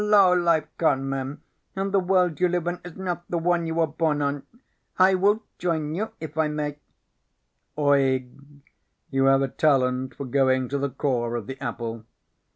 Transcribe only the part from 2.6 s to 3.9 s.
on is not the one you were